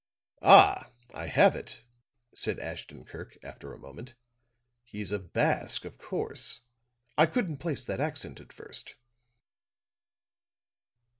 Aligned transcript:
"Ah, 0.41 0.89
I 1.13 1.27
have 1.27 1.55
it," 1.55 1.83
said 2.33 2.57
Ashton 2.57 3.05
Kirk, 3.05 3.37
after 3.43 3.71
a 3.71 3.77
moment. 3.77 4.15
"He's 4.83 5.11
a 5.11 5.19
Basque, 5.19 5.85
of 5.85 5.99
course. 5.99 6.61
I 7.19 7.27
couldn't 7.27 7.57
place 7.57 7.85
that 7.85 7.99
accent 7.99 8.41
at 8.41 8.51
first." 8.51 8.95